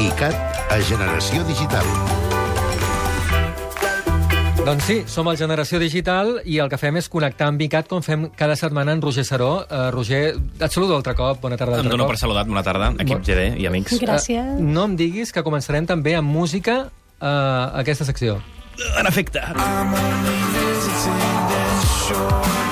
ICAT 0.00 0.34
a 0.72 0.78
Generació 0.86 1.42
Digital. 1.44 1.84
Doncs 4.60 4.84
sí, 4.86 4.96
som 5.08 5.28
el 5.32 5.38
Generació 5.40 5.80
Digital 5.80 6.34
i 6.44 6.58
el 6.62 6.68
que 6.70 6.78
fem 6.80 6.96
és 7.00 7.08
connectar 7.10 7.48
amb 7.50 7.60
ICAT 7.64 7.88
com 7.90 8.02
fem 8.04 8.28
cada 8.38 8.56
setmana 8.60 8.92
en 8.96 9.00
Roger 9.02 9.24
Saró. 9.26 9.50
Uh, 9.66 9.88
Roger, 9.94 10.22
et 10.36 10.70
saludo 10.72 10.96
altre 10.98 11.14
cop, 11.18 11.40
bona 11.42 11.56
tarda 11.60 11.80
Em 11.80 11.88
dono 11.88 12.04
cop. 12.04 12.12
per 12.14 12.20
saludat, 12.20 12.46
bona 12.48 12.62
tarda, 12.62 12.92
equip 12.98 13.18
Bon- 13.18 13.24
GD 13.26 13.58
i 13.60 13.66
amics. 13.66 13.98
Gràcies. 14.00 14.38
Eh, 14.56 14.60
no 14.60 14.84
em 14.90 14.96
diguis 15.00 15.32
que 15.32 15.42
començarem 15.44 15.86
també 15.88 16.14
amb 16.16 16.28
música 16.30 16.82
uh, 16.86 17.80
aquesta 17.80 18.04
secció. 18.08 18.38
En 19.00 19.06
efecte. 19.10 19.40
I 22.20 22.69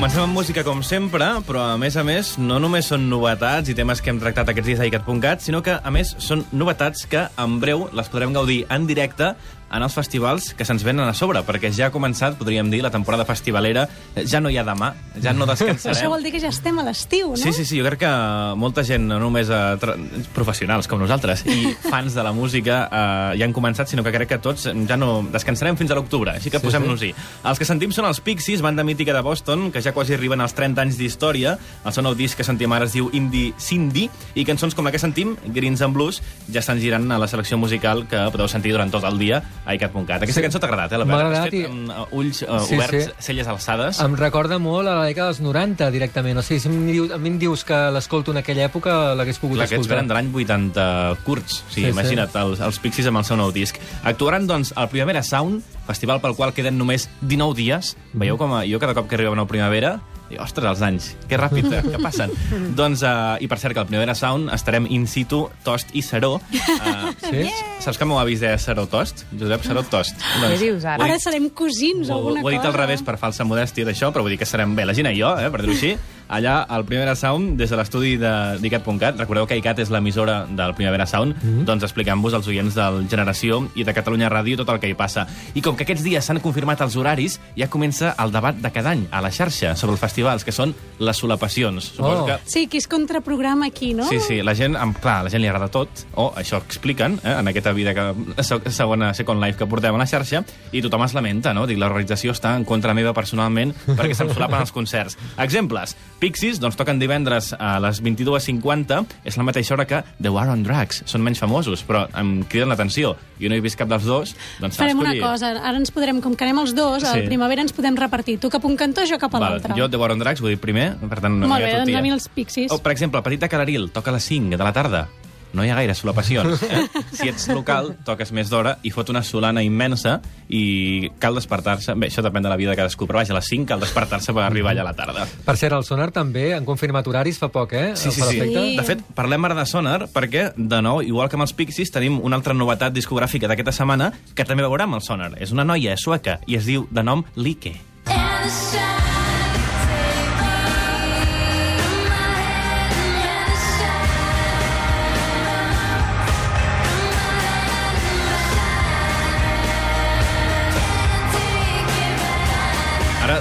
comencem 0.00 0.22
amb 0.24 0.32
música, 0.32 0.62
com 0.64 0.78
sempre, 0.80 1.26
però 1.44 1.60
a 1.74 1.76
més 1.76 1.92
a 2.00 2.02
més, 2.08 2.30
no 2.40 2.56
només 2.56 2.86
són 2.88 3.02
novetats 3.10 3.68
i 3.68 3.74
temes 3.76 4.00
que 4.00 4.08
hem 4.08 4.20
tractat 4.22 4.48
aquests 4.48 4.70
dies 4.70 4.80
a 4.80 4.86
icat.cat, 4.88 5.42
sinó 5.44 5.60
que, 5.60 5.74
a 5.76 5.90
més, 5.92 6.14
són 6.24 6.40
novetats 6.56 7.04
que 7.04 7.26
en 7.36 7.58
breu 7.60 7.82
les 7.92 8.08
podrem 8.08 8.32
gaudir 8.32 8.62
en 8.72 8.86
directe 8.88 9.34
en 9.70 9.82
els 9.86 9.94
festivals 9.94 10.50
que 10.58 10.64
se'ns 10.66 10.82
venen 10.84 11.06
a 11.08 11.14
sobre, 11.14 11.42
perquè 11.46 11.70
ja 11.72 11.86
ha 11.88 11.92
començat, 11.94 12.34
podríem 12.38 12.70
dir, 12.72 12.82
la 12.82 12.90
temporada 12.90 13.24
festivalera. 13.24 13.86
Ja 14.26 14.40
no 14.42 14.50
hi 14.50 14.58
ha 14.58 14.64
demà, 14.66 14.92
ja 15.22 15.32
no 15.32 15.46
descansarem. 15.46 15.94
Això 15.96 16.08
vol 16.10 16.22
dir 16.26 16.32
que 16.34 16.40
ja 16.42 16.48
estem 16.50 16.78
a 16.78 16.84
l'estiu, 16.86 17.30
no? 17.30 17.36
Sí, 17.38 17.52
sí, 17.52 17.64
sí, 17.64 17.78
jo 17.78 17.86
crec 17.86 18.00
que 18.02 18.10
molta 18.58 18.82
gent, 18.86 19.06
no 19.08 19.20
només 19.22 19.48
eh, 19.50 19.60
tra- 19.80 19.94
professionals 20.34 20.88
com 20.90 20.98
nosaltres 21.00 21.44
i 21.46 21.70
fans 21.92 22.14
de 22.16 22.22
la 22.26 22.32
música 22.34 22.80
eh, 22.90 23.38
ja 23.38 23.46
han 23.46 23.54
començat, 23.56 23.88
sinó 23.90 24.02
que 24.06 24.12
crec 24.14 24.28
que 24.34 24.38
tots 24.42 24.66
ja 24.68 24.96
no 24.98 25.10
descansarem 25.32 25.78
fins 25.78 25.90
a 25.94 25.98
l'octubre, 25.98 26.34
així 26.36 26.50
que 26.50 26.58
Sí, 26.60 26.66
posem-nos-hi. 26.66 27.12
Els 27.48 27.58
que 27.58 27.64
sentim 27.64 27.92
són 27.94 28.04
els 28.10 28.20
Pixies, 28.20 28.60
banda 28.60 28.84
mítica 28.84 29.14
de 29.16 29.22
Boston, 29.24 29.70
que 29.72 29.80
ja 29.80 29.94
quasi 29.96 30.12
arriben 30.14 30.40
als 30.44 30.52
30 30.58 30.82
anys 30.82 30.98
d'història. 30.98 31.54
El 31.86 31.92
seu 31.94 32.02
nou 32.04 32.14
disc 32.18 32.36
que 32.36 32.44
sentim 32.44 32.72
ara 32.76 32.84
es 32.84 32.92
diu 32.92 33.08
Indie 33.16 33.54
Cindy, 33.58 34.08
i 34.34 34.44
cançons 34.44 34.74
com 34.76 34.84
la 34.84 34.92
que 34.92 34.98
sentim, 35.00 35.36
Greens 35.46 35.80
and 35.80 35.94
Blues, 35.96 36.20
ja 36.52 36.60
estan 36.60 36.78
girant 36.82 37.06
a 37.14 37.18
la 37.22 37.28
selecció 37.30 37.56
musical 37.58 38.04
que 38.10 38.26
podeu 38.34 38.48
sentir 38.50 38.74
durant 38.74 38.90
tot 38.92 39.06
el 39.08 39.16
dia 39.18 39.40
a 39.64 39.74
icat.cat. 39.74 40.22
Aquesta 40.22 40.40
Sí. 40.40 40.42
cançó 40.42 40.58
t'ha 40.58 40.66
agradat, 40.66 40.92
eh, 40.92 40.98
la 40.98 41.04
M'ha 41.04 41.14
Has 41.14 41.20
agradat 41.24 41.44
fet 41.50 41.54
i- 41.60 41.64
amb 41.66 41.88
uh, 41.90 42.06
ulls 42.16 42.42
uh, 42.42 42.58
Sí, 42.66 42.74
oberts, 42.76 43.04
sí. 43.04 43.10
celles 43.18 43.46
alçades. 43.46 44.00
Em 44.00 44.16
recorda 44.16 44.58
molt 44.58 44.88
a 44.88 44.94
la 44.96 45.04
dècada 45.06 45.26
dels 45.28 45.40
90, 45.40 45.90
directament. 45.90 46.38
O 46.38 46.42
sigui, 46.42 46.60
si 46.60 46.68
em 46.68 46.86
diu- 46.86 47.12
a 47.12 47.18
mi 47.18 47.28
em 47.28 47.38
dius 47.38 47.64
que 47.64 47.74
l'escolto 47.92 48.30
en 48.32 48.38
aquella 48.38 48.64
època, 48.64 49.14
l'hagués 49.14 49.38
pogut 49.38 49.56
Clar, 49.56 49.66
aquests 49.66 49.86
escoltar. 49.86 49.96
venen 49.96 50.08
de 50.08 50.14
l'any 50.14 50.32
80 50.34 51.16
curts. 51.24 51.64
O 51.68 51.72
sigui, 51.72 51.86
Sí, 51.86 51.92
sí. 51.92 51.98
imagina't, 51.98 52.34
els, 52.36 52.60
els 52.60 52.78
Pixies 52.78 53.06
amb 53.06 53.18
el 53.18 53.24
seu 53.24 53.36
nou 53.36 53.52
disc. 53.52 53.76
Actuaran, 54.02 54.46
doncs, 54.46 54.72
al 54.76 54.88
Primavera 54.88 55.22
Sound, 55.22 55.62
festival 55.86 56.20
pel 56.20 56.34
qual 56.36 56.52
queden 56.54 56.78
només 56.78 57.08
19 57.20 57.54
dies. 57.54 57.96
Veieu 58.12 58.36
com 58.38 58.52
a, 58.54 58.64
jo 58.66 58.78
cada 58.78 58.94
cop 58.94 59.08
que 59.08 59.14
arriba 59.16 59.30
una 59.30 59.46
primavera 59.46 60.00
dic, 60.30 60.38
ostres, 60.42 60.68
els 60.70 60.82
anys, 60.86 61.10
que 61.28 61.38
ràpid, 61.40 61.66
eh, 61.74 61.82
que 61.90 62.00
passen. 62.02 62.32
doncs, 62.78 63.02
uh, 63.06 63.36
i 63.42 63.48
per 63.50 63.58
cert, 63.62 63.74
que 63.76 63.82
al 63.82 63.88
Primavera 63.90 64.14
Sound 64.18 64.52
estarem 64.54 64.86
in 64.90 65.06
situ, 65.10 65.42
Tost 65.66 65.92
i 65.98 66.02
Saró. 66.06 66.36
Uh, 66.40 67.10
Sí? 67.30 67.44
Saps 67.80 67.96
que 67.96 68.04
el 68.04 68.10
meu 68.10 68.18
avi 68.20 68.34
es 68.36 68.40
deia 68.42 68.58
Saró 68.58 68.86
Tost? 68.90 69.24
Josep 69.38 69.62
Saró 69.66 69.82
Tost. 69.88 70.18
Què 70.40 70.56
dius 70.60 70.84
ara? 70.88 71.04
Ara 71.06 71.18
serem 71.22 71.48
cosins 71.56 72.10
o 72.10 72.16
alguna 72.18 72.42
ho 72.42 72.48
he 72.50 72.56
dit 72.56 72.64
al 72.64 72.72
cosa. 72.72 72.80
revés 72.82 73.04
per 73.06 73.16
falsa 73.20 73.46
modèstia 73.46 73.86
d'això, 73.88 74.10
però 74.14 74.24
vull 74.26 74.34
dir 74.34 74.40
que 74.40 74.48
serem 74.48 74.74
bé, 74.76 74.84
la 74.88 74.96
Gina 74.96 75.12
i 75.14 75.20
jo, 75.20 75.30
eh, 75.38 75.50
per 75.52 75.62
dir-ho 75.62 75.76
així, 75.76 75.94
allà 76.30 76.60
al 76.62 76.84
Primavera 76.86 77.16
Sound, 77.16 77.58
des 77.58 77.68
de 77.70 77.76
l'estudi 77.76 78.16
de- 78.16 78.56
d'ICAT.cat. 78.62 79.18
Recordeu 79.18 79.46
que 79.46 79.56
ICAT 79.58 79.80
és 79.80 79.90
l'emissora 79.90 80.46
del 80.46 80.74
Primavera 80.74 81.06
Sound, 81.06 81.34
Mhm. 81.42 81.64
doncs 81.66 81.82
explicant-vos 81.82 82.32
als 82.34 82.46
oients 82.46 82.74
del 82.74 83.08
Generació 83.10 83.68
i 83.74 83.84
de 83.84 83.92
Catalunya 83.94 84.30
Ràdio 84.30 84.56
tot 84.56 84.68
el 84.70 84.78
que 84.80 84.88
hi 84.88 84.94
passa. 84.94 85.26
I 85.54 85.60
com 85.60 85.76
que 85.76 85.82
aquests 85.84 86.04
dies 86.04 86.24
s'han 86.24 86.40
confirmat 86.40 86.80
els 86.80 86.96
horaris, 86.96 87.40
ja 87.56 87.68
comença 87.68 88.14
el 88.18 88.30
debat 88.32 88.54
de 88.56 88.70
cada 88.70 88.90
any 88.90 89.06
a 89.10 89.20
la 89.20 89.30
xarxa 89.30 89.74
sobre 89.76 89.92
els 89.92 90.00
festivals, 90.00 90.44
que 90.44 90.52
són 90.52 90.74
les 90.98 91.16
solapacions. 91.16 91.84
Suposo 91.96 92.22
Oh. 92.22 92.26
que 92.26 92.38
Sí, 92.46 92.66
que 92.68 92.78
és 92.78 92.86
contraprograma 92.88 93.66
aquí, 93.66 93.92
no? 93.94 94.08
Sí, 94.08 94.20
sí, 94.20 94.42
la 94.42 94.54
gent, 94.54 94.76
amb, 94.76 94.96
clar, 94.98 95.24
la 95.24 95.30
gent 95.30 95.42
li 95.42 95.48
agrada 95.48 95.68
tot, 95.68 95.88
o 96.14 96.32
això 96.34 96.58
expliquen, 96.58 97.20
eh, 97.24 97.36
en 97.40 97.48
aquesta 97.48 97.72
vida 97.72 97.92
que, 97.94 98.42
se- 98.42 98.70
segona 98.70 99.12
Second 99.14 99.42
Life 99.42 99.58
que 99.58 99.66
portem 99.66 99.94
a 99.94 99.98
la 99.98 100.06
xarxa, 100.06 100.44
i 100.72 100.80
tothom 100.82 101.02
es 101.04 101.14
lamenta, 101.14 101.52
no? 101.54 101.66
Dic, 101.66 101.78
l'organització 101.78 102.32
està 102.32 102.54
en 102.56 102.64
contra 102.64 102.94
meva 102.94 103.12
personalment 103.12 103.74
perquè 103.86 104.14
se'm 104.14 104.32
solapen 104.32 104.60
els 104.60 104.72
concerts. 104.72 105.18
Exemples, 105.38 105.96
Pixies, 106.20 106.58
doncs 106.60 106.76
toquen 106.76 106.98
divendres 107.00 107.54
a 107.56 107.78
les 107.80 108.02
22.50, 108.04 109.06
és 109.24 109.38
la 109.40 109.44
mateixa 109.46 109.72
hora 109.72 109.86
que 109.88 110.02
The 110.20 110.28
War 110.28 110.50
on 110.52 110.62
Drugs. 110.66 111.02
Són 111.08 111.22
menys 111.24 111.40
famosos, 111.40 111.80
però 111.88 112.02
em 112.20 112.42
criden 112.44 112.68
l'atenció. 112.68 113.14
Jo 113.40 113.48
no 113.48 113.56
he 113.56 113.62
vist 113.64 113.78
cap 113.80 113.88
dels 113.88 114.04
dos, 114.04 114.34
doncs 114.60 114.76
s'ha 114.76 114.84
Farem 114.84 115.00
una 115.00 115.14
escollit. 115.14 115.24
cosa, 115.24 115.52
ara 115.56 115.76
ens 115.80 115.90
podrem, 115.90 116.20
com 116.20 116.36
que 116.36 116.44
anem 116.44 116.60
els 116.60 116.74
dos, 116.76 117.00
Sí. 117.02 117.08
al 117.08 117.24
primavera 117.24 117.62
ens 117.64 117.72
podem 117.72 117.96
repartir. 117.96 118.38
Tu 118.38 118.50
cap 118.52 118.62
a 118.62 118.68
un 118.68 118.76
cantó, 118.76 119.06
jo 119.08 119.16
cap 119.18 119.34
a 119.34 119.38
Val, 119.38 119.52
l'altre. 119.54 119.74
jo 119.74 119.88
The 119.88 119.96
War 119.96 120.12
on 120.12 120.18
Drugs, 120.18 120.40
vull 120.42 120.50
dir 120.50 120.60
primer, 120.60 120.96
per 121.08 121.20
tant... 121.20 121.40
Molt 121.40 121.64
bé, 121.64 121.72
doncs 121.78 121.96
a 121.96 122.02
mi 122.02 122.10
els 122.12 122.28
Pixies. 122.28 122.70
O, 122.70 122.78
per 122.84 122.92
exemple, 122.92 123.22
Petita 123.22 123.48
Calaril, 123.48 123.90
toca 123.90 124.10
a 124.10 124.14
les 124.14 124.24
5 124.24 124.58
de 124.58 124.62
la 124.64 124.72
tarda. 124.76 125.08
No 125.52 125.64
hi 125.64 125.70
ha 125.70 125.76
gaire 125.78 125.94
solapacions. 125.94 126.62
Eh? 126.62 126.82
si 127.18 127.30
ets 127.30 127.48
local, 127.50 127.94
toques 128.06 128.32
més 128.36 128.50
d'hora 128.52 128.76
i 128.86 128.92
fot 128.94 129.10
una 129.12 129.22
solana 129.26 129.64
immensa 129.66 130.18
i 130.48 131.10
cal 131.22 131.36
despertar-se... 131.38 131.96
Bé, 131.98 132.10
això 132.10 132.24
depèn 132.24 132.46
de 132.46 132.52
la 132.52 132.58
vida 132.60 132.74
de 132.74 132.78
cadascú, 132.78 133.08
però 133.10 133.20
vaja, 133.20 133.34
a 133.34 133.38
les 133.40 133.50
5 133.50 133.68
cal 133.70 133.82
despertar-se 133.82 134.34
per 134.36 134.44
arribar 134.46 134.74
allà 134.74 134.84
a 134.86 134.88
la 134.90 134.94
tarda. 134.98 135.26
Per 135.46 135.56
cert, 135.58 135.76
el 135.76 135.86
Sonar 135.86 136.10
també 136.14 136.50
han 136.56 136.68
confirmat 136.68 137.06
horaris 137.10 137.40
fa 137.42 137.50
poc, 137.52 137.74
eh? 137.74 137.92
Sí, 137.98 138.14
sí, 138.14 138.22
sí. 138.22 138.40
Sí. 138.40 138.64
De 138.78 138.86
fet, 138.86 139.04
parlem 139.16 139.50
ara 139.50 139.58
de 139.58 139.66
Sonar 139.68 139.98
perquè, 140.14 140.50
de 140.56 140.80
nou, 140.84 141.02
igual 141.06 141.30
que 141.30 141.38
amb 141.38 141.46
els 141.48 141.54
Pixies, 141.56 141.92
tenim 141.94 142.20
una 142.22 142.38
altra 142.40 142.56
novetat 142.56 142.94
discogràfica 142.96 143.50
d'aquesta 143.50 143.74
setmana 143.82 144.12
que 144.34 144.46
també 144.46 144.66
veurem 144.66 144.98
al 144.98 145.04
Sonar. 145.04 145.32
És 145.42 145.54
una 145.54 145.66
noia 145.66 145.98
sueca 146.00 146.40
i 146.46 146.58
es 146.60 146.66
diu 146.70 146.88
de 146.90 147.06
nom 147.06 147.26
Like. 147.36 147.76
And 148.06 148.50
the 148.50 149.09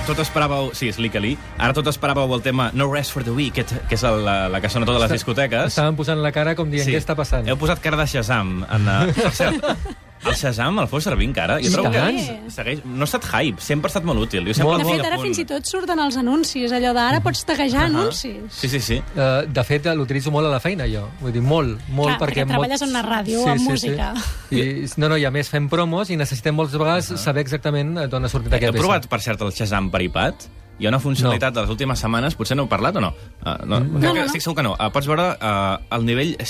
tot 0.09 0.24
esperàveu... 0.24 0.72
Sí, 0.78 0.90
és 0.90 0.97
Lee. 1.00 1.38
Ara 1.59 1.75
tot 1.78 1.88
esperàveu 1.92 2.34
el 2.36 2.44
tema 2.46 2.70
No 2.74 2.90
Rest 2.92 3.14
for 3.14 3.25
the 3.25 3.34
Week, 3.36 3.53
que 3.53 3.96
és 3.96 4.03
el, 4.08 4.24
la, 4.25 4.38
la 4.50 4.62
que 4.64 4.72
sona 4.72 4.88
a 4.88 4.90
totes 4.90 5.06
les 5.06 5.16
discoteques. 5.20 5.74
Estaven 5.75 5.97
posant 6.00 6.22
la 6.24 6.34
cara 6.36 6.56
com 6.58 6.70
dient, 6.72 6.88
què 6.90 7.00
està 7.00 7.16
passant? 7.18 7.47
Heu 7.50 7.59
posat 7.62 7.81
cara 7.84 8.00
de 8.00 8.08
Shazam. 8.09 8.62
En, 8.66 8.90
uh, 8.90 9.09
per 9.14 9.34
cert, 9.38 9.66
el 10.25 10.35
Shazam 10.35 10.80
el 10.84 10.88
feu 10.91 11.02
servir 11.03 11.28
encara? 11.30 11.57
Jo 11.63 11.72
trobo 11.74 11.91
que 11.94 12.52
segueix, 12.53 12.81
no 12.85 13.06
ha 13.06 13.09
estat 13.09 13.28
hype, 13.30 13.63
sempre 13.63 13.88
ha 13.88 13.94
estat 13.94 14.07
molt 14.07 14.25
útil. 14.25 14.47
Jo 14.50 14.56
sempre 14.57 14.80
De 14.84 14.88
fet, 14.90 15.06
ara 15.07 15.19
fins 15.22 15.40
i 15.41 15.46
tot 15.47 15.69
surten 15.69 16.02
els 16.03 16.18
anuncis, 16.19 16.74
allò 16.75 16.94
d'ara 16.97 17.22
pots 17.25 17.46
taguejar 17.47 17.88
anuncis. 17.88 18.59
Sí, 18.59 18.72
sí, 18.72 18.81
sí. 18.84 19.00
Uh, 19.16 19.47
de 19.47 19.66
fet, 19.68 19.88
l'utilitzo 19.96 20.34
molt 20.35 20.50
a 20.50 20.53
la 20.53 20.62
feina, 20.63 20.88
jo. 20.91 21.06
Vull 21.24 21.35
dir, 21.35 21.44
molt, 21.46 21.79
molt, 21.88 22.16
Clar, 22.16 22.19
perquè 22.25 22.47
treballes 22.50 22.85
en 22.85 22.94
una 22.94 23.03
ràdio, 23.06 23.44
amb 23.47 23.68
música. 23.69 24.12
I, 24.52 24.63
no, 24.97 25.12
no, 25.12 25.18
i 25.19 25.28
a 25.28 25.34
més 25.34 25.52
fem 25.52 25.69
promos 25.72 26.12
i 26.12 26.19
necessitem 26.19 26.58
moltes 26.58 26.79
vegades 26.79 27.13
saber 27.22 27.46
exactament 27.46 27.96
d'on 28.09 28.25
ha 28.25 28.31
sortit 28.31 28.53
Heu 28.53 28.59
aquest 28.59 28.79
provat, 28.79 29.12
per 29.12 29.22
cert, 29.24 29.44
el 29.46 29.56
Shazam 29.56 29.91
per 29.94 30.03
iPad? 30.06 30.50
Hi 30.79 30.85
ha 30.88 30.90
una 30.94 31.00
funcionalitat 31.03 31.53
de 31.53 31.62
les 31.66 31.69
últimes 31.69 32.00
setmanes, 32.00 32.35
potser 32.40 32.56
no 32.56 32.63
heu 32.63 32.69
parlat 32.72 32.95
o 32.95 33.01
no? 33.03 33.09
Uh, 33.44 33.57
no, 33.67 33.79
Mm. 33.79 33.94
No, 33.94 34.00
que 34.00 34.07
no, 34.07 34.13
no. 34.16 34.25
estic 34.25 34.41
segur 34.41 34.56
que 34.56 34.63
no. 34.63 34.73
Uh, 34.79 34.90
pots 34.91 35.07
veure 35.07 35.25
uh, 35.35 35.78
el 35.95 36.06
nivell 36.06 36.35
eh, 36.40 36.45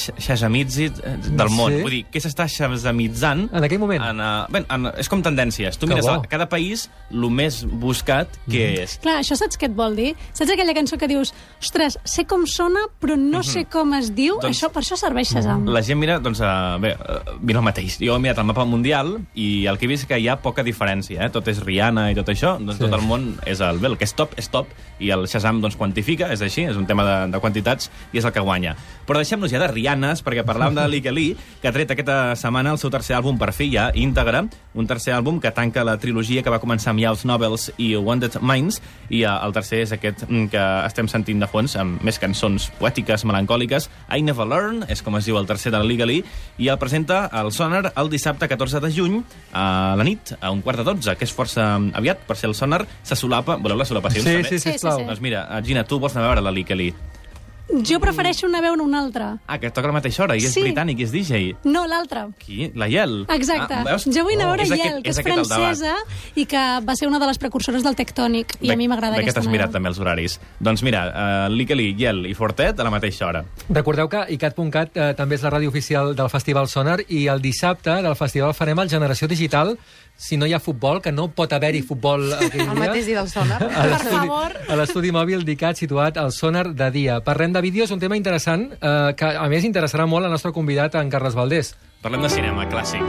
del 1.30 1.50
món. 1.50 1.74
Sí? 1.74 1.82
Vull 1.82 1.92
dir, 1.96 2.02
què 2.14 2.22
s'està 2.22 2.46
shazamitzant 2.50 3.48
En 3.54 3.64
aquell 3.66 3.80
moment? 3.82 4.04
En, 4.06 4.20
uh, 4.22 4.46
ben, 4.54 4.66
en, 4.70 4.90
és 5.02 5.10
com 5.10 5.22
tendències. 5.26 5.78
Tu 5.78 5.88
Que 5.88 5.94
mires 5.96 6.06
bo. 6.06 6.18
a 6.22 6.30
cada 6.30 6.48
país 6.50 6.88
el 7.12 7.26
més 7.34 7.64
buscat 7.66 8.38
que 8.50 8.82
és. 8.84 8.98
Clar, 9.04 9.20
això 9.24 9.36
saps 9.40 9.58
què 9.60 9.70
et 9.70 9.76
vol 9.78 9.96
dir? 9.98 10.14
Saps 10.34 10.52
aquella 10.54 10.74
cançó 10.78 10.98
que 11.02 11.08
dius, 11.10 11.34
ostres, 11.62 11.98
sé 12.04 12.26
com 12.30 12.46
sona, 12.48 12.86
però 13.02 13.18
no 13.20 13.42
sé 13.44 13.66
com 13.66 13.94
es 13.98 14.12
diu? 14.16 14.38
Doncs- 14.42 14.56
això, 14.58 14.72
per 14.74 14.84
això 14.84 14.98
serveix 15.00 15.34
Shazam. 15.34 15.66
La 15.70 15.82
gent 15.86 16.00
mira, 16.00 16.20
doncs, 16.20 16.40
uh, 16.42 16.78
bé, 16.82 16.94
uh, 16.96 17.38
mira 17.42 17.60
el 17.60 17.66
mateix. 17.66 17.98
Jo 18.02 18.16
he 18.16 18.20
mirat 18.24 18.38
el 18.42 18.46
mapa 18.50 18.66
mundial 18.66 19.18
i 19.36 19.66
el 19.70 19.78
que 19.78 19.86
he 19.86 19.92
vist 19.92 20.04
és 20.06 20.08
que 20.10 20.20
hi 20.20 20.28
ha 20.30 20.38
poca 20.42 20.64
diferència. 20.64 21.26
Eh? 21.26 21.30
Tot 21.34 21.48
és 21.52 21.60
Rihanna 21.66 22.10
i 22.12 22.16
tot 22.16 22.30
això, 22.30 22.58
doncs 22.60 22.78
Sí. 22.80 22.86
tot 22.86 22.94
el 23.00 23.06
món 23.06 23.34
és 23.46 23.60
el, 23.60 23.80
bé, 23.80 23.88
el 23.88 23.98
que 23.98 24.06
és 24.06 24.14
top, 24.20 24.36
és 24.40 24.52
top, 24.52 24.72
i 25.00 25.12
el 25.16 25.26
Shazam 25.32 25.62
doncs, 25.64 25.78
quantifica, 25.80 26.30
és 26.34 26.44
així, 26.44 26.66
és 26.68 26.78
un 26.78 26.86
tema 26.90 27.06
de, 27.08 27.18
de 27.34 27.42
quantitats, 27.42 27.90
i 28.12 28.20
és 28.20 28.28
el 28.28 28.34
que 28.36 28.44
guanya. 28.44 28.76
Però 29.08 29.20
deixem-nos 29.22 29.52
ja 29.52 29.62
de 29.64 29.70
Rihannes, 29.72 30.22
perquè 30.26 30.44
parlàvem 30.46 30.76
de 30.76 31.14
Lee, 31.16 31.36
que 31.62 31.70
ha 31.70 31.74
tret 31.74 31.96
aquesta 31.96 32.36
setmana 32.38 32.76
el 32.76 32.82
seu 32.82 32.92
tercer 32.94 33.16
àlbum 33.18 33.40
per 33.40 33.54
fi, 33.56 33.70
ja, 33.74 33.90
íntegre, 33.96 34.44
un 34.76 34.90
tercer 34.90 35.16
àlbum 35.16 35.40
que 35.42 35.54
tanca 35.56 35.86
la 35.88 35.98
trilogia 35.98 36.44
que 36.44 36.52
va 36.54 36.60
començar 36.62 36.92
amb 36.94 37.02
Youth 37.02 37.26
Novels 37.26 37.70
i 37.78 37.94
Wounded 37.96 38.40
Minds, 38.44 38.82
i 39.10 39.24
eh, 39.24 39.32
el 39.32 39.56
tercer 39.56 39.82
és 39.86 39.96
aquest 39.96 40.26
mm, 40.28 40.52
que 40.54 40.66
estem 40.86 41.10
sentint 41.12 41.42
de 41.42 41.50
fons, 41.50 41.78
amb 41.80 42.04
més 42.06 42.20
cançons 42.22 42.70
poètiques, 42.80 43.26
melancòliques. 43.26 43.90
I 44.16 44.22
Never 44.26 44.48
Learn, 44.50 44.84
és 44.92 45.02
com 45.06 45.18
es 45.18 45.30
diu 45.30 45.40
el 45.40 45.48
tercer 45.50 45.74
de 45.74 45.80
la 45.80 45.88
Liga 45.88 46.00
i 46.10 46.68
el 46.70 46.78
presenta 46.80 47.26
al 47.26 47.52
Sonar 47.52 47.92
el 47.96 48.10
dissabte 48.10 48.48
14 48.48 48.80
de 48.80 48.92
juny, 48.94 49.20
a 49.54 49.96
la 50.00 50.06
nit, 50.08 50.34
a 50.40 50.52
un 50.52 50.62
quart 50.62 50.80
de 50.80 50.86
12, 50.88 51.16
que 51.20 51.28
és 51.28 51.34
força 51.36 51.66
aviat, 51.94 52.24
per 52.28 52.38
ser 52.40 52.50
el 52.50 52.56
Sonar, 52.56 52.86
se 53.04 53.18
solapa... 53.20 53.58
Voleu 53.60 53.78
les 53.78 53.92
solapacions, 54.10 54.24
Sí, 54.24 54.34
també? 54.34 54.44
sí, 54.50 54.60
Sí, 54.60 54.60
sí, 54.60 54.72
sisplau. 54.74 54.98
sí. 55.00 55.06
Doncs 55.06 55.22
mira, 55.22 55.48
eh, 55.58 55.64
Gina, 55.64 55.84
tu 55.84 56.00
vols 56.00 56.16
anar 56.16 56.26
a 56.26 56.30
veure 56.36 56.42
la 56.42 56.52
Lee. 56.52 56.94
Jo 57.86 58.00
prefereixo 58.02 58.48
anar 58.48 58.64
a 58.64 58.66
veure 58.66 58.82
un 58.82 58.96
altre. 58.98 59.26
Ah, 59.46 59.60
que 59.60 59.70
toca 59.70 59.86
a 59.86 59.92
la 59.92 60.00
mateixa 60.00 60.24
hora 60.24 60.36
i 60.36 60.40
és 60.40 60.52
Sí. 60.52 60.64
britànic 60.64 60.98
i 61.02 61.04
és 61.04 61.12
DJ. 61.12 61.56
No, 61.66 61.86
l'altre. 61.86 62.26
Qui? 62.40 62.72
La 62.74 62.88
Yel? 62.90 63.28
Exacte. 63.30 63.76
Ah, 63.76 63.84
veus? 63.84 64.06
jo 64.06 64.24
vull 64.24 64.34
anar 64.34 64.46
a 64.48 64.56
veure 64.56 64.64
És 64.64 64.70
Yel, 64.70 64.80
aquest- 64.98 65.04
que 65.04 65.10
és, 65.12 65.18
debat. 65.18 65.46
francesa 65.46 65.94
i 66.34 66.48
que 66.48 66.58
va 66.84 66.96
ser 66.96 67.08
una 67.08 67.20
de 67.20 67.28
les 67.28 67.38
precursores 67.38 67.84
del 67.84 67.96
tectònic, 67.96 68.56
i 68.60 68.72
a 68.72 68.76
mi 68.76 68.88
m'agrada 68.88 69.18
aquesta 69.18 69.42
t'has 69.42 69.46
mirat 69.48 69.68
manera. 69.68 69.72
també 69.72 69.90
els 69.90 70.00
horaris. 70.00 70.40
Doncs 70.60 70.82
mira, 70.82 71.46
uh, 71.46 71.50
Lickely, 71.54 71.94
Yel 71.96 72.26
i 72.26 72.34
Fortet 72.34 72.80
a 72.80 72.84
la 72.84 72.90
mateixa 72.90 73.28
hora. 73.28 73.46
Recordeu 73.70 74.10
que 74.10 74.26
icat.cat 74.34 74.90
eh, 74.98 75.14
també 75.14 75.36
és 75.36 75.44
la 75.44 75.52
ràdio 75.52 75.68
oficial 75.70 76.16
del 76.16 76.30
Festival 76.32 76.68
Sonar 76.68 77.02
i 77.08 77.28
el 77.28 77.40
dissabte 77.40 78.02
del 78.02 78.16
festival 78.16 78.56
farem 78.56 78.80
el 78.80 78.90
Generació 78.90 79.28
Digital 79.28 79.78
si 80.20 80.36
no 80.36 80.46
hi 80.46 80.52
ha 80.54 80.60
futbol, 80.60 81.00
que 81.02 81.14
no 81.16 81.30
pot 81.32 81.54
haver-hi 81.56 81.80
futbol 81.88 82.26
aquell 82.36 82.66
El 82.66 82.74
dia. 82.74 82.80
mateix 82.82 83.06
dia 83.08 83.22
del 83.22 83.30
sonar. 83.32 83.62
a 83.64 83.86
l'estudi- 83.88 84.18
favor. 84.28 84.58
A 84.68 84.76
l'estudi 84.76 85.14
mòbil 85.16 85.46
d'ICAT 85.48 85.80
situat 85.80 86.20
al 86.20 86.34
Sonar 86.36 86.74
de 86.76 86.92
dia. 86.92 87.22
Parlem 87.24 87.56
de 87.56 87.62
vídeos, 87.64 87.92
un 87.96 88.04
tema 88.04 88.20
interessant, 88.20 88.68
eh, 88.76 89.14
que 89.16 89.32
a 89.32 89.48
més 89.48 89.64
interessarà 89.64 90.06
molt 90.06 90.28
al 90.28 90.32
nostre 90.36 90.52
convidat, 90.52 91.00
en 91.00 91.10
Carles 91.10 91.40
Valdés. 91.40 91.74
Parlem 92.04 92.22
de 92.28 92.30
cinema, 92.36 92.68
clàssic. 92.70 93.04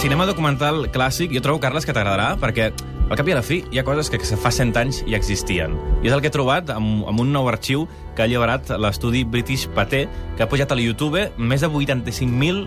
Cinema 0.00 0.24
documental 0.24 0.86
clàssic, 0.94 1.28
jo 1.34 1.42
trobo, 1.44 1.60
Carles, 1.60 1.84
que 1.84 1.92
t'agradarà, 1.92 2.30
perquè 2.40 2.70
al 3.10 3.18
cap 3.18 3.26
i 3.26 3.32
a 3.34 3.40
la 3.40 3.42
fi 3.42 3.58
hi 3.74 3.80
ha 3.80 3.84
coses 3.84 4.08
que 4.08 4.20
fa 4.22 4.52
100 4.54 4.76
anys 4.78 5.00
ja 5.02 5.18
existien. 5.18 5.74
I 6.00 6.08
és 6.08 6.14
el 6.14 6.22
que 6.22 6.30
he 6.30 6.34
trobat 6.34 6.70
amb, 6.70 7.02
amb 7.10 7.20
un 7.24 7.32
nou 7.34 7.48
arxiu 7.50 7.88
que 8.14 8.22
ha 8.22 8.28
alliberat 8.28 8.70
l'estudi 8.78 9.24
British 9.26 9.66
Pathé, 9.74 10.04
que 10.36 10.46
ha 10.46 10.48
pujat 10.48 10.70
a 10.70 10.78
la 10.78 10.84
YouTube 10.84 11.26
més 11.36 11.64
de 11.66 11.68
85.000 11.68 12.62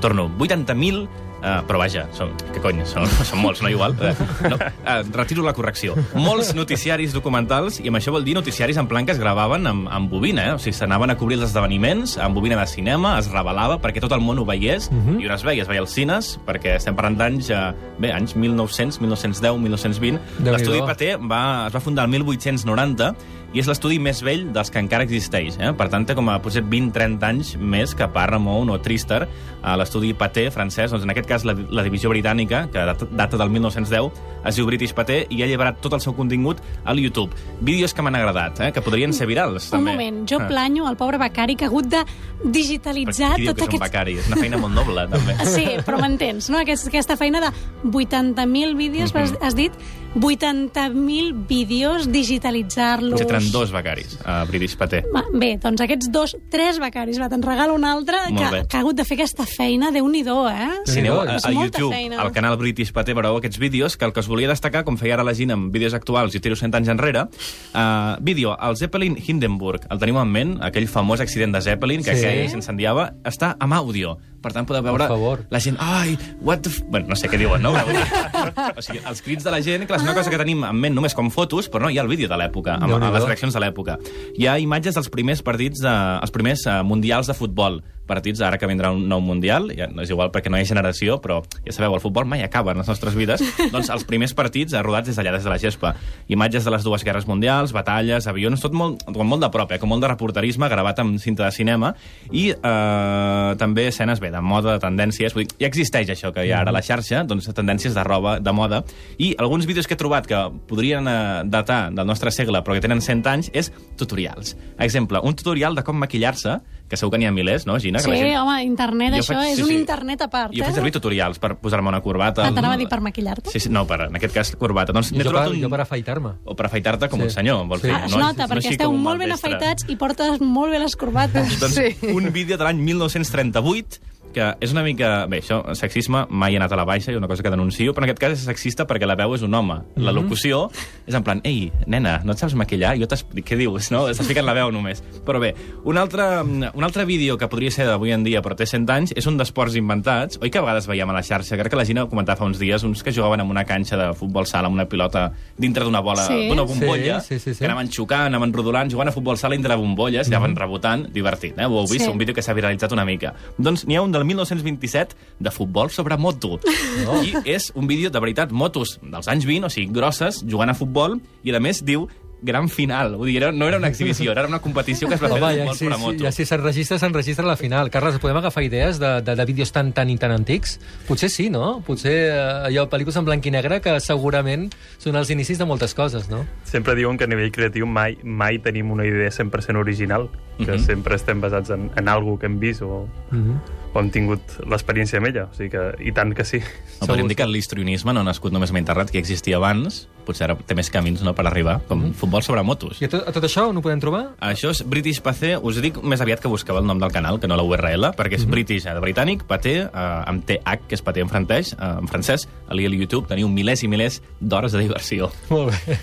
torno, 0.00 0.30
80.000 0.40 1.04
Uh, 1.44 1.60
però 1.68 1.76
vaja, 1.82 2.06
són, 2.16 2.30
que 2.54 2.60
cony, 2.64 2.78
són, 2.88 3.04
són 3.28 3.42
molts, 3.42 3.60
no 3.60 3.68
igual? 3.68 3.92
Uh, 4.00 4.14
no, 4.48 4.56
uh, 4.56 4.94
retiro 5.12 5.44
la 5.44 5.52
correcció. 5.52 5.92
Molts 6.16 6.54
noticiaris 6.56 7.12
documentals, 7.12 7.82
i 7.84 7.90
amb 7.90 8.00
això 8.00 8.14
vol 8.14 8.24
dir 8.24 8.32
noticiaris 8.38 8.80
en 8.80 8.88
plan 8.88 9.04
que 9.04 9.12
es 9.12 9.20
gravaven 9.20 9.68
amb, 9.68 9.90
amb 9.92 10.08
bobina, 10.08 10.46
eh? 10.48 10.54
o 10.56 10.62
sigui, 10.62 10.72
s'anaven 10.78 11.12
a 11.12 11.18
cobrir 11.20 11.36
els 11.36 11.50
esdeveniments 11.50 12.16
amb 12.24 12.38
bobina 12.38 12.56
de 12.62 12.64
cinema, 12.70 13.18
es 13.20 13.28
revelava 13.28 13.76
perquè 13.82 14.00
tot 14.00 14.14
el 14.16 14.24
món 14.24 14.40
ho 14.40 14.46
veiés, 14.48 14.88
uh 14.88 14.96
-huh. 14.96 15.20
i 15.20 15.28
on 15.28 15.36
es 15.36 15.44
veia? 15.44 15.62
Es 15.62 15.68
veia 15.68 15.84
als 15.84 15.92
cines, 15.92 16.38
perquè 16.46 16.76
estem 16.80 16.96
parlant 16.96 17.18
d'anys, 17.18 17.50
uh, 17.50 17.76
bé, 17.98 18.12
anys 18.12 18.36
1900, 18.36 19.00
1910, 19.00 19.60
1920. 19.60 20.20
Déu-n'hi-do. 20.38 20.56
L'estudi 20.56 20.80
Paté 20.80 21.16
va, 21.16 21.66
es 21.66 21.74
va 21.74 21.80
fundar 21.80 22.06
el 22.06 22.10
1890 22.10 23.14
i 23.54 23.60
és 23.62 23.68
l'estudi 23.70 24.00
més 24.02 24.20
vell 24.26 24.48
dels 24.52 24.70
que 24.70 24.80
encara 24.82 25.04
existeix. 25.06 25.56
Eh? 25.62 25.70
Per 25.78 25.86
tant, 25.88 26.04
té 26.04 26.14
com 26.18 26.28
a 26.28 26.40
potser 26.42 26.64
20-30 26.66 27.22
anys 27.28 27.54
més 27.56 27.94
que 27.94 28.08
Paramount 28.10 28.68
o 28.74 28.78
Tristar, 28.82 29.28
a 29.64 29.76
l'estudi 29.80 30.12
Paté 30.12 30.50
francès, 30.50 30.90
doncs 30.90 31.04
en 31.06 31.10
aquest 31.14 31.28
cas 31.30 31.44
la, 31.46 31.54
la 31.70 31.82
divisió 31.86 32.10
britànica, 32.10 32.66
que 32.72 32.82
data, 32.84 33.06
data 33.10 33.38
del 33.40 33.48
1910, 33.54 34.10
es 34.50 34.58
diu 34.58 34.66
British 34.66 34.92
Paté 34.92 35.22
i 35.30 35.40
ha 35.40 35.46
alliberat 35.46 35.78
tot 35.80 35.94
el 35.96 36.02
seu 36.04 36.12
contingut 36.18 36.58
al 36.84 36.98
YouTube. 37.00 37.30
Vídeos 37.64 37.94
que 37.94 38.02
m'han 38.02 38.18
agradat, 38.18 38.60
eh? 38.60 38.72
que 38.76 38.82
podrien 38.84 39.14
ser 39.16 39.26
virals, 39.30 39.70
Un 39.72 39.78
també. 39.78 39.92
moment, 39.94 40.24
jo 40.28 40.38
Ah. 40.42 40.48
planyo 40.48 40.88
el 40.90 40.96
pobre 40.96 41.16
becari 41.16 41.54
que 41.56 41.64
ha 41.64 41.68
hagut 41.68 41.86
de 41.86 42.02
digitalitzar 42.44 43.34
Qui 43.36 43.42
diu 43.46 43.52
tot 43.54 43.62
que 43.62 43.64
és 43.64 43.68
aquest... 43.68 43.82
becari? 43.86 44.16
És 44.20 44.26
una 44.30 44.36
feina 44.42 44.58
molt 44.60 44.74
noble, 44.76 45.06
també. 45.10 45.36
Sí, 45.54 45.64
però 45.86 46.00
m'entens, 46.02 46.50
no? 46.52 46.58
Aquest, 46.60 46.88
aquesta 46.90 47.16
feina 47.20 47.40
de 47.40 47.50
80.000 47.90 48.74
vídeos, 48.76 49.14
Mhm. 49.14 49.22
has, 49.22 49.34
has 49.40 49.54
dit 49.56 49.72
80.000 50.14 51.46
vídeos, 51.48 52.06
digitalitzar-los... 52.12 53.12
Potser 53.18 53.26
tenen 53.26 53.50
dos 53.52 53.72
becaris 53.74 54.18
a 54.24 54.44
British 54.44 54.76
Paté. 54.78 55.02
Va, 55.14 55.24
Bé, 55.34 55.54
doncs 55.62 55.82
aquests 55.84 56.10
dos, 56.14 56.36
tres 56.52 56.78
becaris, 56.82 57.18
va, 57.20 57.28
te'n 57.32 57.42
regalo 57.42 57.74
un 57.74 57.84
altre 57.88 58.20
que, 58.30 58.50
que 58.68 58.76
ha 58.78 58.82
hagut 58.84 58.98
de 58.98 59.06
fer 59.06 59.18
aquesta 59.18 59.46
feina, 59.48 59.90
de 59.94 60.02
nhi 60.04 60.22
do 60.26 60.36
eh? 60.50 60.68
Si 60.86 61.00
aneu 61.02 61.20
a, 61.22 61.38
a 61.40 61.52
YouTube, 61.54 61.90
feina. 61.94 62.20
al 62.22 62.30
canal 62.36 62.56
British 62.60 62.92
Paté, 62.94 63.14
veureu 63.16 63.38
aquests 63.40 63.58
vídeos, 63.58 63.96
que 63.98 64.06
el 64.06 64.12
que 64.14 64.22
us 64.22 64.28
volia 64.30 64.50
destacar, 64.50 64.84
com 64.86 64.98
feia 65.00 65.16
ara 65.18 65.26
la 65.26 65.34
gent 65.34 65.54
amb 65.54 65.72
vídeos 65.74 65.96
actuals 65.96 66.34
i 66.38 66.42
tiro 66.44 66.56
100 66.58 66.78
anys 66.78 66.92
enrere, 66.94 67.26
uh, 67.26 68.14
vídeo, 68.20 68.54
el 68.54 68.76
Zeppelin 68.78 69.18
Hindenburg, 69.18 69.88
el 69.90 69.98
teniu 70.02 70.20
en 70.22 70.30
ment, 70.30 70.54
aquell 70.62 70.86
famós 70.90 71.20
accident 71.24 71.54
de 71.56 71.62
Zeppelin, 71.64 72.04
que 72.04 72.14
Sí. 72.14 72.22
sí. 72.22 72.26
aquell 72.30 72.50
s'incendiava, 72.54 73.10
està 73.24 73.56
amb 73.58 73.74
àudio. 73.74 74.16
Per 74.44 74.52
tant, 74.52 74.66
podeu 74.68 74.84
veure 74.84 75.06
la 75.50 75.60
gent, 75.62 75.78
ai, 75.80 76.18
what 76.44 76.60
the... 76.64 76.70
F... 76.72 76.84
Bueno, 76.92 77.08
no 77.14 77.16
sé 77.16 77.30
què 77.32 77.38
diuen, 77.40 77.64
no? 77.64 77.72
O 77.74 78.84
sigui, 78.84 79.00
els 79.00 79.22
crits 79.24 79.46
de 79.46 79.52
la 79.54 79.60
gent, 79.64 79.86
clar, 79.88 79.98
és 80.02 80.04
una 80.04 80.14
cosa 80.16 80.32
que 80.32 80.40
tenim 80.40 80.64
en 80.68 80.76
ment 80.84 80.94
només 80.96 81.16
com 81.16 81.30
fotos, 81.32 81.70
però 81.72 81.86
no, 81.86 81.92
hi 81.92 81.98
ha 81.98 82.04
el 82.04 82.10
vídeo 82.12 82.28
de 82.28 82.36
l'època, 82.40 82.76
amb, 82.76 82.90
Déu-n'hi-do. 82.90 83.08
amb 83.08 83.18
les 83.18 83.28
reaccions 83.30 83.56
de 83.56 83.62
l'època. 83.64 83.96
Hi 84.36 84.48
ha 84.50 84.58
imatges 84.60 84.98
dels 84.98 85.08
primers 85.12 85.40
partits, 85.46 85.80
de, 85.84 85.94
els 86.20 86.34
primers 86.34 86.66
uh, 86.68 86.82
mundials 86.86 87.30
de 87.30 87.36
futbol, 87.38 87.80
partits 88.06 88.42
ara 88.44 88.58
que 88.60 88.68
vindrà 88.68 88.90
un 88.94 89.06
nou 89.08 89.22
mundial, 89.24 89.70
ja 89.76 89.88
no 89.90 90.04
és 90.04 90.12
igual 90.12 90.30
perquè 90.34 90.50
no 90.52 90.58
hi 90.58 90.64
ha 90.64 90.68
generació, 90.68 91.18
però 91.24 91.40
ja 91.64 91.74
sabeu, 91.74 91.94
el 91.96 92.02
futbol 92.02 92.26
mai 92.28 92.44
acaba 92.44 92.72
en 92.72 92.80
les 92.82 92.90
nostres 92.90 93.16
vides, 93.16 93.42
doncs 93.74 93.90
els 93.92 94.04
primers 94.08 94.34
partits 94.36 94.74
eh, 94.74 94.82
rodats 94.84 95.08
des 95.08 95.18
d'allà, 95.18 95.34
des 95.36 95.46
de 95.46 95.52
la 95.52 95.58
gespa. 95.60 95.94
Imatges 96.32 96.66
de 96.66 96.74
les 96.74 96.84
dues 96.86 97.04
guerres 97.06 97.28
mundials, 97.30 97.74
batalles, 97.76 98.28
avions, 98.30 98.60
tot 98.60 98.76
molt, 98.76 99.04
com 99.08 99.28
molt 99.28 99.44
de 99.44 99.50
prop, 99.54 99.72
eh, 99.72 99.80
com 99.82 99.90
molt 99.92 100.04
de 100.04 100.10
reporterisme 100.12 100.68
gravat 100.72 101.00
amb 101.02 101.18
cinta 101.22 101.46
de 101.46 101.52
cinema, 101.54 101.94
i 102.32 102.50
eh, 102.54 103.54
també 103.60 103.88
escenes, 103.90 104.20
bé, 104.22 104.32
de 104.34 104.42
moda, 104.44 104.76
de 104.76 104.84
tendències, 104.84 105.34
vull 105.36 105.46
dir, 105.46 105.58
ja 105.62 105.70
existeix 105.70 106.12
això 106.14 106.32
que 106.34 106.44
hi 106.44 106.52
ha 106.52 106.62
ara 106.64 106.74
a 106.74 106.76
la 106.76 106.84
xarxa, 106.84 107.24
doncs 107.28 107.50
tendències 107.54 107.96
de 107.96 108.04
roba, 108.06 108.38
de 108.40 108.54
moda, 108.56 108.82
i 109.18 109.34
alguns 109.38 109.68
vídeos 109.70 109.88
que 109.88 109.96
he 109.96 110.00
trobat 110.00 110.28
que 110.28 110.40
podrien 110.68 111.08
eh, 111.08 111.18
datar 111.50 111.88
del 111.94 112.08
nostre 112.08 112.32
segle, 112.34 112.64
però 112.64 112.76
que 112.76 112.84
tenen 112.84 113.02
100 113.04 113.26
anys, 113.30 113.50
és 113.54 113.70
tutorials. 114.00 114.56
Exemple, 114.78 115.20
un 115.24 115.36
tutorial 115.38 115.76
de 115.76 115.84
com 115.86 115.98
maquillar-se, 116.00 116.58
que 116.88 116.98
segur 117.00 117.14
que 117.14 117.22
n'hi 117.22 117.28
ha 117.28 117.34
milers, 117.34 117.64
no, 117.68 117.78
Gina? 117.80 117.93
Sí, 118.00 118.10
que 118.10 118.16
la 118.16 118.24
gent... 118.24 118.38
home, 118.40 118.62
internet, 118.64 119.14
Jo 119.14 119.20
això 119.20 119.34
faig- 119.38 119.50
és 119.50 119.56
sí, 119.56 119.62
un 119.62 119.68
sí. 119.68 119.74
internet 119.76 120.22
a 120.22 120.28
part, 120.30 120.52
Jo 120.54 120.62
eh? 120.62 120.66
faig 120.66 120.74
servir 120.74 120.92
tutorials 120.92 121.38
per 121.38 121.56
posar-me 121.56 121.88
una 121.88 122.00
corbata. 122.00 122.46
Ah, 122.46 122.52
t'anava 122.54 122.74
a 122.74 122.76
dir 122.76 122.88
per 122.88 123.00
maquillar-te? 123.00 123.50
Sí, 123.50 123.60
sí, 123.60 123.68
no, 123.68 123.86
per, 123.86 124.00
en 124.08 124.16
aquest 124.16 124.34
cas, 124.34 124.54
corbata. 124.56 124.92
Doncs 124.92 125.12
jo, 125.12 125.30
per, 125.32 125.48
un... 125.50 125.60
jo 125.60 125.70
per 125.70 125.80
afaitar-me. 125.80 126.30
O 126.44 126.56
per 126.56 126.66
afaitar-te 126.66 127.08
com 127.08 127.20
Sí. 127.20 127.24
un 127.24 127.30
senyor, 127.30 127.66
vols 127.66 127.82
Sí. 127.82 127.88
dir? 127.88 127.96
Ah, 127.96 128.04
es 128.06 128.12
no? 128.12 128.18
nota, 128.18 128.46
No 128.46 128.54
perquè 128.54 128.70
esteu 128.72 128.92
molt 128.92 129.18
ben 129.20 129.32
afaitats 129.32 129.84
i 129.88 129.96
portes 129.96 130.40
molt 130.40 130.72
bé 130.72 130.78
les 130.78 130.96
corbates. 130.96 131.60
Doncs 131.60 131.74
Sí. 131.74 131.96
un 132.14 132.32
vídeo 132.32 132.56
de 132.56 132.64
l'any 132.64 132.78
1938 132.82 134.00
que 134.34 134.50
és 134.60 134.72
una 134.74 134.82
mica... 134.84 135.26
Bé, 135.30 135.38
això, 135.40 135.62
sexisme, 135.78 136.26
mai 136.28 136.54
he 136.54 136.58
anat 136.58 136.72
a 136.74 136.76
la 136.76 136.84
baixa, 136.84 137.12
i 137.12 137.16
una 137.16 137.28
cosa 137.30 137.42
que 137.46 137.50
denuncio, 137.54 137.94
però 137.94 138.04
en 138.04 138.10
aquest 138.10 138.20
cas 138.20 138.32
és 138.36 138.44
sexista 138.44 138.84
perquè 138.90 139.06
la 139.08 139.14
veu 139.16 139.34
és 139.36 139.42
un 139.46 139.54
home. 139.54 139.78
La 139.96 140.10
Mhm. 140.12 140.18
locució 140.18 140.70
és 141.06 141.14
en 141.14 141.22
plan, 141.24 141.40
ei, 141.44 141.70
nena, 141.86 142.20
no 142.24 142.32
et 142.32 142.38
saps 142.38 142.54
maquillar? 142.54 142.96
Jo 142.98 143.06
t'explico... 143.08 143.46
Què 143.48 143.56
dius, 143.56 143.90
no? 143.92 144.08
Estàs 144.08 144.26
ficant 144.26 144.46
la 144.46 144.54
veu 144.54 144.70
només. 144.72 145.02
Però 145.24 145.38
bé, 145.40 145.54
un 145.84 145.96
altre, 145.98 146.24
un 146.42 146.84
altre 146.84 147.04
vídeo 147.04 147.36
que 147.38 147.48
podria 147.48 147.70
ser 147.70 147.86
d'avui 147.86 148.12
en 148.12 148.24
dia, 148.24 148.42
però 148.42 148.56
té 148.56 148.66
100 148.66 148.88
anys, 148.90 149.12
és 149.16 149.26
un 149.26 149.36
d'esports 149.38 149.76
inventats. 149.76 150.38
Oi 150.42 150.50
que 150.50 150.58
a 150.58 150.62
vegades 150.62 150.86
veiem 150.86 151.08
a 151.10 151.12
la 151.12 151.22
xarxa, 151.22 151.56
crec 151.56 151.70
que 151.70 151.76
la 151.76 151.84
Gina 151.84 152.02
ho 152.04 152.08
comentava 152.08 152.36
fa 152.38 152.44
uns 152.44 152.58
dies, 152.58 152.82
uns 152.84 153.02
que 153.02 153.12
jugaven 153.12 153.40
en 153.40 153.50
una 153.50 153.64
canxa 153.64 153.96
de 153.96 154.12
futbol 154.14 154.46
sala 154.46 154.66
amb 154.68 154.74
una 154.74 154.86
pilota 154.88 155.30
dintre 155.58 155.84
d'una 155.84 156.00
bola, 156.00 156.26
Sí. 156.26 156.48
d'una 156.48 156.62
bombolla, 156.62 157.20
Sí, 157.20 157.34
sí, 157.38 157.38
sí, 157.38 157.54
sí. 157.54 157.58
que 157.60 157.66
anaven 157.66 157.88
xocant, 157.90 158.26
anaven 158.32 158.52
rodolant, 158.52 158.90
jugant 158.90 159.08
a 159.08 159.12
futbol 159.12 159.36
sala 159.36 159.54
dintre 159.54 159.74
de 159.74 159.80
bombolles, 159.80 160.28
i 160.28 160.34
anaven 160.34 160.56
rebotant, 160.56 161.06
divertit, 161.12 161.58
eh? 161.58 161.64
Ho 161.66 161.80
heu 161.80 161.86
vist? 161.86 162.04
Sí. 162.06 162.10
Un 162.10 162.18
vídeo 162.18 162.34
que 162.34 162.42
s'ha 162.42 162.54
viralitzat 162.54 162.92
una 162.92 163.04
mica. 163.04 163.34
Doncs 163.58 163.86
n'hi 163.86 163.96
ha 163.96 164.02
un 164.02 164.10
del 164.12 164.23
1927 164.24 165.14
de 165.38 165.50
futbol 165.50 165.90
sobre 165.90 166.16
moto. 166.16 166.58
Oh. 167.04 167.20
I 167.22 167.34
és 167.44 167.72
un 167.74 167.86
vídeo 167.86 168.08
de 168.10 168.20
veritat, 168.20 168.50
motos 168.52 168.98
dels 169.02 169.26
anys 169.28 169.44
20, 169.44 169.66
o 169.66 169.70
sigui, 169.70 169.90
grosses, 169.92 170.44
jugant 170.48 170.70
a 170.70 170.74
futbol, 170.78 171.18
i 171.42 171.50
a 171.54 171.60
més 171.60 171.82
diu 171.84 172.06
gran 172.44 172.68
final. 172.68 173.14
Vull 173.16 173.28
dir, 173.32 173.38
era- 173.42 173.52
no 173.52 173.66
era 173.66 173.78
una 173.78 173.88
exhibició, 173.88 174.30
era 174.32 174.46
una 174.46 174.58
competició 174.60 175.08
que 175.08 175.14
es 175.16 175.22
va 175.22 175.28
fer 175.28 175.36
Home, 175.42 175.52
de 175.54 175.60
futbol 175.62 175.74
sí, 175.76 175.84
sobre 175.84 175.96
sí, 175.96 176.00
moto. 176.02 176.24
ja 176.24 176.32
si 176.32 176.44
s'enregistra, 176.44 176.98
s'enregistra 176.98 177.44
la 177.46 177.56
final. 177.56 177.90
Carles, 177.90 178.18
podem 178.20 178.36
agafar 178.36 178.62
idees 178.64 178.98
de, 179.00 179.22
de, 179.22 179.34
de 179.34 179.44
vídeos 179.44 179.72
tan, 179.72 179.92
tan 179.96 180.10
i 180.12 180.16
tan 180.20 180.30
antics? 180.30 180.78
Potser 181.08 181.30
sí, 181.32 181.48
no? 181.50 181.80
Potser 181.86 182.12
eh, 182.30 182.66
allò, 182.68 182.84
pel·lícules 182.92 183.16
en 183.16 183.24
blanc 183.24 183.46
i 183.46 183.50
negre 183.54 183.80
que 183.80 183.96
segurament 184.00 184.68
són 184.98 185.16
els 185.16 185.30
inicis 185.32 185.58
de 185.58 185.64
moltes 185.64 185.94
coses, 185.94 186.28
no? 186.30 186.44
Sempre 186.68 186.94
diuen 186.94 187.16
que 187.18 187.24
a 187.24 187.28
nivell 187.32 187.50
creatiu 187.52 187.86
mai, 187.86 188.18
mai 188.22 188.58
tenim 188.60 188.92
una 188.92 189.04
idea 189.08 189.30
100% 189.32 189.80
original, 189.80 190.28
que 190.58 190.72
Mhm. 190.76 190.84
sempre 190.84 191.16
estem 191.16 191.40
basats 191.40 191.70
en, 191.70 191.90
en 191.96 192.08
algo 192.08 192.38
que 192.38 192.46
hem 192.46 192.58
vist 192.60 192.82
o, 192.82 193.08
Mm 193.30 193.40
-hmm. 193.40 193.58
O 193.94 194.02
hem 194.02 194.10
tingut 194.10 194.56
l'experiència 194.66 195.20
amb 195.20 195.30
ella. 195.30 195.46
O 195.46 195.56
sigui 195.56 195.70
que, 195.72 195.84
I 196.02 196.12
tant 196.14 196.34
que 196.34 196.44
sí. 196.46 196.60
No, 196.98 197.06
podríem 197.06 197.30
dir 197.30 197.38
que 197.38 197.46
l'histrionisme 197.48 198.14
no 198.14 198.24
ha 198.24 198.26
nascut 198.26 198.54
només 198.54 198.72
a 198.74 198.78
internet, 198.78 199.12
que 199.14 199.22
existia 199.22 199.60
abans, 199.60 200.04
potser 200.26 200.48
ara 200.48 200.56
té 200.66 200.74
més 200.76 200.90
camins 200.90 201.22
no, 201.22 201.34
per 201.36 201.46
arribar, 201.46 201.78
com 201.88 202.08
futbol 202.16 202.42
sobre 202.42 202.64
motos. 202.66 202.98
I 203.02 203.08
a 203.08 203.12
tot, 203.12 203.26
a 203.28 203.34
tot 203.34 203.46
això 203.46 203.68
on 203.70 203.78
ho 203.78 203.84
podem 203.84 204.02
trobar? 204.02 204.24
Això 204.42 204.72
és 204.74 204.82
British 204.88 205.22
Pathé, 205.24 205.54
us 205.56 205.78
dic 205.84 206.00
més 206.02 206.22
aviat 206.24 206.42
que 206.42 206.50
busqueu 206.50 206.80
el 206.80 206.88
nom 206.88 207.00
del 207.02 207.12
canal, 207.14 207.38
que 207.40 207.50
no 207.50 207.58
la 207.58 207.66
URL, 207.66 208.10
perquè 208.18 208.40
és 208.40 208.48
British, 208.50 208.88
eh, 208.88 208.96
de 208.96 209.04
britànic, 209.04 209.46
Pathé, 209.48 209.76
eh, 209.86 210.08
amb 210.30 210.46
TH, 210.48 210.88
que 210.88 210.98
és 210.98 211.04
Pathé 211.04 211.22
en 211.24 211.30
francès, 211.30 211.74
eh, 211.78 211.92
en 212.00 212.10
francès, 212.10 212.48
a 212.68 212.74
YouTube 212.74 213.28
teniu 213.28 213.48
milers 213.48 213.84
i 213.84 213.88
milers 213.88 214.20
d'hores 214.40 214.72
de 214.72 214.84
diversió. 214.86 215.30
Molt 215.50 215.70
bé. 215.72 215.98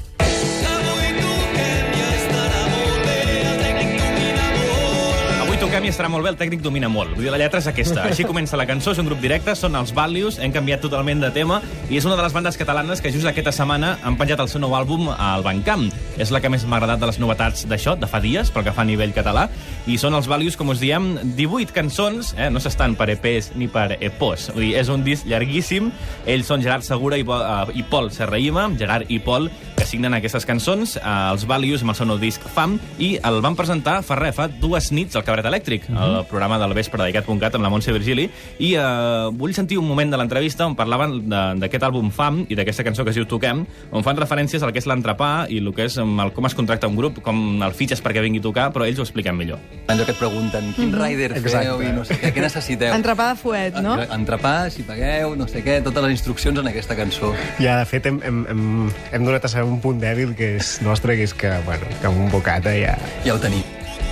Avui 5.71 5.77
toquem 5.77 5.87
i 5.87 5.91
estarà 5.93 6.09
molt 6.11 6.25
bé, 6.25 6.31
el 6.33 6.35
tècnic 6.35 6.59
domina 6.59 6.89
molt. 6.91 7.13
Vull 7.15 7.23
dir, 7.23 7.29
la 7.31 7.37
lletra 7.39 7.61
és 7.61 7.67
aquesta. 7.69 8.01
Així 8.03 8.25
comença 8.27 8.57
la 8.59 8.65
cançó, 8.67 8.91
és 8.91 8.99
un 8.99 9.07
grup 9.07 9.21
directe, 9.23 9.53
són 9.55 9.77
els 9.79 9.93
Values, 9.95 10.35
hem 10.43 10.51
canviat 10.51 10.81
totalment 10.83 11.21
de 11.23 11.29
tema, 11.31 11.61
i 11.87 11.95
és 11.95 12.03
una 12.03 12.17
de 12.19 12.25
les 12.25 12.33
bandes 12.35 12.57
catalanes 12.59 12.99
que 12.99 13.07
just 13.13 13.29
aquesta 13.29 13.53
setmana 13.55 13.93
han 14.03 14.17
penjat 14.19 14.43
el 14.43 14.49
seu 14.51 14.59
nou 14.59 14.75
àlbum 14.75 15.07
al 15.13 15.45
Bancamp. 15.45 15.85
És 16.19 16.33
la 16.35 16.41
que 16.43 16.51
més 16.51 16.65
m'ha 16.67 16.75
agradat 16.75 16.99
de 16.99 17.07
les 17.07 17.21
novetats 17.23 17.63
d'això, 17.71 17.93
de 17.95 18.09
fa 18.11 18.19
dies, 18.19 18.51
pel 18.51 18.65
que 18.67 18.73
fa 18.75 18.83
a 18.83 18.89
nivell 18.89 19.15
català, 19.15 19.45
I 19.87 19.95
són 19.95 20.17
els 20.19 20.27
Values, 20.27 20.57
com 20.59 20.75
us 20.75 20.83
diem, 20.83 21.13
18 21.39 21.71
cançons, 21.71 22.33
eh? 22.35 22.49
no 22.51 22.59
s'estan 22.59 22.97
per 22.99 23.07
EPs 23.15 23.53
ni 23.55 23.69
per 23.71 23.95
EPOs. 23.95 24.49
Vull 24.51 24.67
dir, 24.67 24.75
és 24.81 24.91
un 24.91 25.07
disc 25.07 25.23
llarguíssim. 25.23 25.87
Ells 26.27 26.51
són 26.51 26.67
Gerard 26.67 26.83
Segura 26.83 27.15
i, 27.15 27.23
eh, 27.23 27.79
i 27.79 27.87
Pol 27.87 28.11
Serraïma, 28.11 28.67
Gerard 28.75 29.07
i 29.07 29.23
Pol, 29.23 29.47
que 29.81 29.87
signen 29.89 30.13
aquestes 30.13 30.45
cançons, 30.45 30.95
eh, 30.97 31.01
els 31.31 31.47
Values, 31.49 31.81
amb 31.81 31.89
el 31.89 31.97
seu 31.97 32.05
nou 32.05 32.19
disc 32.21 32.43
Fam, 32.53 32.75
i 33.01 33.15
el 33.25 33.39
van 33.41 33.55
presentar 33.57 34.01
fa 34.05 34.13
res, 34.19 34.35
fa 34.37 34.45
dues 34.61 34.91
nits 34.93 35.17
al 35.17 35.23
Cabaret 35.25 35.47
Elèctric, 35.49 35.87
mm 35.89 35.95
-hmm. 35.97 36.17
el 36.19 36.25
programa 36.29 36.59
del 36.59 36.73
vespre 36.77 37.01
d'ICAT.cat 37.03 37.55
amb 37.55 37.63
la 37.63 37.69
Montse 37.69 37.91
Virgili, 37.91 38.29
i 38.59 38.75
eh, 38.75 39.29
vull 39.33 39.53
sentir 39.55 39.79
un 39.79 39.87
moment 39.87 40.11
de 40.11 40.17
l'entrevista 40.17 40.67
on 40.67 40.75
parlaven 40.75 41.27
de- 41.27 41.55
d'aquest 41.59 41.83
àlbum 41.83 42.11
Fam 42.11 42.45
i 42.47 42.53
d'aquesta 42.55 42.83
cançó 42.83 43.03
que 43.03 43.09
es 43.09 43.15
diu 43.15 43.25
Toquem, 43.25 43.65
on 43.91 44.03
fan 44.03 44.17
referències 44.17 44.61
al 44.61 44.71
que 44.71 44.77
és 44.79 44.85
l'entrepà 44.85 45.47
i 45.49 45.57
el 45.57 45.73
que 45.73 45.85
és 45.85 45.97
amb 45.97 46.19
el, 46.19 46.31
com 46.31 46.45
es 46.45 46.53
contracta 46.53 46.87
un 46.87 46.95
grup, 46.95 47.19
com 47.21 47.63
el 47.63 47.71
fitxes 47.73 48.03
perquè 48.03 48.21
vingui 48.21 48.39
a 48.39 48.43
tocar, 48.43 48.71
però 48.71 48.85
ells 48.85 48.99
ho 48.99 49.01
expliquen 49.01 49.35
millor. 49.35 49.57
Allò 49.87 50.05
que 50.05 50.11
et 50.11 50.17
pregunten, 50.19 50.73
quin 50.75 50.93
rider 50.93 51.41
feu 51.41 51.81
i 51.81 51.91
no 51.91 52.05
sé 52.05 52.19
què, 52.21 52.31
què 52.33 52.41
necessiteu? 52.41 52.93
Entrepà 52.93 53.29
de 53.29 53.35
fuet, 53.35 53.81
no? 53.81 53.97
Entrepà, 53.99 54.69
si 54.69 54.83
pagueu, 54.83 55.35
no 55.35 55.47
sé 55.47 55.63
què, 55.63 55.81
totes 55.81 56.03
les 56.03 56.11
instruccions 56.11 56.59
en 56.59 56.67
aquesta 56.67 56.95
cançó. 56.95 57.33
Ja, 57.59 57.79
de 57.79 57.85
fet, 57.85 58.05
hem, 58.05 58.21
hem, 58.23 58.45
hem, 58.47 58.91
hem 59.11 59.25
donat 59.25 59.45
a 59.45 59.47
saber 59.47 59.70
un 59.71 59.81
punt 59.83 60.01
dèbil 60.01 60.35
que 60.37 60.55
és 60.59 60.79
nostre, 60.85 61.15
que 61.19 61.27
és 61.29 61.35
que, 61.37 61.51
bueno, 61.67 61.87
que 62.01 62.09
amb 62.09 62.25
un 62.25 62.31
bocata 62.33 62.73
ja... 62.77 62.97
Ja 63.25 63.35
ho 63.35 63.41
tenim. 63.41 63.63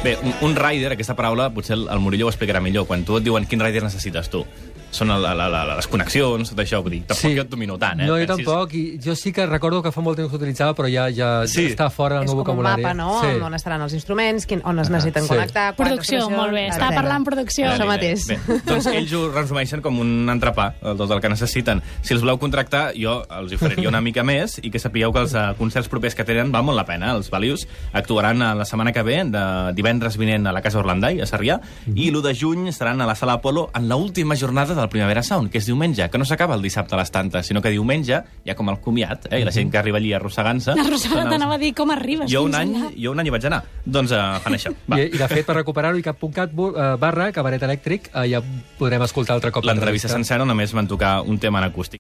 Bé, 0.04 0.14
un, 0.24 0.32
un 0.48 0.56
rider, 0.56 0.94
aquesta 0.94 1.16
paraula, 1.18 1.50
potser 1.52 1.76
el, 1.76 1.88
el 1.92 2.00
Murillo 2.00 2.30
ho 2.30 2.32
explicarà 2.32 2.62
millor. 2.64 2.86
Quan 2.88 3.04
tu 3.04 3.18
et 3.20 3.26
diuen 3.26 3.44
quin 3.50 3.60
rider 3.60 3.84
necessites 3.84 4.32
tu, 4.32 4.46
són 4.92 5.08
la, 5.10 5.34
la, 5.36 5.48
la, 5.50 5.76
les 5.76 5.88
connexions, 5.88 6.50
tot 6.50 6.60
això, 6.64 6.80
vull 6.82 6.92
dir, 6.96 7.02
tampoc 7.06 7.22
Sí. 7.30 7.36
jo 7.36 7.44
et 7.44 7.50
domino 7.50 7.78
tant, 7.78 8.00
eh? 8.02 8.06
No, 8.08 8.16
jo 8.18 8.26
Pensis- 8.26 8.46
tampoc, 8.46 8.74
i 8.74 9.00
jo 9.04 9.16
sí 9.16 9.32
que 9.32 9.46
recordo 9.46 9.84
que 9.84 9.92
fa 9.92 10.02
molt 10.02 10.18
temps 10.18 10.32
que 10.32 10.38
s'utilitzava, 10.38 10.74
però 10.76 10.90
ja, 10.92 11.10
ja 11.12 11.46
Sí. 11.48 11.68
està 11.76 11.90
fora 11.92 12.16
del 12.16 12.26
És 12.26 12.34
meu 12.34 12.44
com 12.44 12.58
un 12.58 12.64
vocabulari. 12.64 12.82
mapa, 12.84 12.94
no? 12.96 13.22
Sí. 13.22 13.28
On 13.44 13.54
estaran 13.54 13.82
els 13.82 13.94
instruments, 13.94 14.46
quin, 14.46 14.62
on 14.66 14.80
es 14.80 14.90
necessiten 14.90 15.24
sí. 15.24 15.30
connectar... 15.30 15.76
Producció, 15.76 16.30
molt 16.30 16.52
bé. 16.54 16.68
Etcètera. 16.70 16.96
parlant 16.96 17.24
producció. 17.24 17.68
Això 17.70 17.86
mateix. 17.86 18.26
Bé, 18.28 18.40
doncs 18.66 18.86
ells 18.88 19.14
ho 19.14 19.30
resumeixen 19.32 19.82
com 19.82 20.00
un 20.00 20.28
entrepà, 20.30 20.74
el- 20.82 20.98
tot 20.98 21.12
el 21.12 21.22
que 21.22 21.30
necessiten. 21.30 21.82
Si 22.02 22.14
els 22.14 22.22
voleu 22.22 22.40
contractar, 22.40 22.94
jo 22.96 23.24
els 23.30 23.54
oferiria 23.54 23.90
una 23.90 24.02
mica 24.02 24.24
més 24.24 24.60
i 24.64 24.72
que 24.72 24.80
sapigueu 24.80 25.14
que 25.14 25.20
els 25.20 25.34
eh, 25.36 25.54
concerts 25.58 25.88
propers 25.90 26.16
que 26.16 26.24
tenen 26.26 26.52
val 26.52 26.64
molt 26.64 26.76
la 26.78 26.86
pena. 26.86 27.12
Els 27.16 27.30
Values 27.30 27.68
actuaran 27.94 28.42
eh, 28.42 28.56
la 28.56 28.66
setmana 28.66 28.92
que 28.92 29.04
ve, 29.04 29.24
de 29.30 29.74
divendres 29.76 30.18
vinent 30.18 30.48
a 30.48 30.52
la 30.52 30.62
Casa 30.62 30.80
Orlandai, 30.80 31.22
a 31.22 31.26
Sarrià, 31.30 31.60
i 31.94 32.10
l'1 32.12 32.22
de 32.22 32.34
juny 32.36 32.68
estaran 32.70 33.00
a 33.02 33.06
la 33.06 33.16
Sala 33.16 33.34
Apolo 33.40 33.70
en 33.76 33.88
l'última 33.90 34.36
jornada 34.36 34.79
del 34.80 34.90
Primavera 34.90 35.24
Sound, 35.24 35.50
que 35.52 35.58
és 35.58 35.66
diumenge, 35.66 36.10
que 36.10 36.18
no 36.22 36.26
s'acaba 36.26 36.56
el 36.56 36.62
dissabte 36.62 36.96
a 36.96 37.00
les 37.00 37.12
tantes, 37.12 37.46
sinó 37.48 37.62
que 37.62 37.70
diumenge, 37.74 38.22
ja 38.46 38.56
com 38.56 38.70
el 38.70 38.80
comiat, 38.80 39.28
eh, 39.32 39.40
i 39.42 39.46
la 39.48 39.52
gent 39.52 39.72
que 39.72 39.78
arriba 39.82 39.98
allí 39.98 40.14
arrossegant-se... 40.14 40.76
La 40.78 40.84
Rosada 40.88 41.16
són 41.16 41.24
els- 41.26 41.34
t'anava 41.34 41.56
a 41.56 41.58
dir 41.58 41.74
com 41.74 41.90
arribes 41.92 42.30
jo 42.32 42.44
un, 42.46 42.54
any, 42.56 42.76
allà. 42.76 42.92
jo 42.96 43.12
un 43.12 43.20
any 43.20 43.28
hi 43.28 43.34
vaig 43.36 43.46
anar. 43.50 43.64
Doncs 43.86 44.12
uh, 44.14 44.38
fan 44.44 44.54
això. 44.56 44.72
Va. 44.88 45.00
I, 45.00 45.08
I, 45.10 45.18
de 45.18 45.28
fet, 45.32 45.46
per 45.48 45.56
recuperar-ho, 45.58 45.98
icat.cat 45.98 46.54
bu- 46.54 46.72
eh, 46.78 46.92
barra 47.02 47.32
cabaret 47.34 47.64
elèctric, 47.66 48.12
eh, 48.14 48.28
ja 48.36 48.42
podrem 48.78 49.02
escoltar 49.08 49.34
altre 49.36 49.52
cop 49.52 49.66
L'entrevista 49.66 50.08
sencera 50.12 50.46
només 50.46 50.72
van 50.78 50.88
tocar 50.88 51.22
un 51.26 51.40
tema 51.42 51.60
en 51.60 51.66
acústic. 51.72 51.98